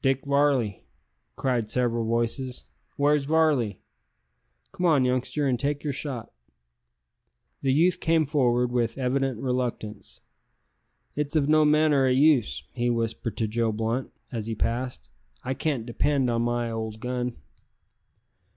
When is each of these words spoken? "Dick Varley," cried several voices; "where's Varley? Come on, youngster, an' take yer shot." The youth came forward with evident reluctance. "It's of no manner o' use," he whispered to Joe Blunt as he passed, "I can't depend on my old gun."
"Dick 0.00 0.24
Varley," 0.24 0.84
cried 1.34 1.68
several 1.68 2.04
voices; 2.04 2.66
"where's 2.96 3.24
Varley? 3.24 3.80
Come 4.70 4.86
on, 4.86 5.04
youngster, 5.04 5.48
an' 5.48 5.56
take 5.56 5.82
yer 5.82 5.90
shot." 5.90 6.32
The 7.62 7.72
youth 7.72 7.98
came 7.98 8.24
forward 8.24 8.70
with 8.70 8.96
evident 8.96 9.40
reluctance. 9.40 10.20
"It's 11.16 11.34
of 11.34 11.48
no 11.48 11.64
manner 11.64 12.06
o' 12.06 12.10
use," 12.10 12.62
he 12.72 12.90
whispered 12.90 13.36
to 13.38 13.48
Joe 13.48 13.72
Blunt 13.72 14.12
as 14.30 14.46
he 14.46 14.54
passed, 14.54 15.10
"I 15.42 15.52
can't 15.52 15.84
depend 15.84 16.30
on 16.30 16.42
my 16.42 16.70
old 16.70 17.00
gun." 17.00 17.38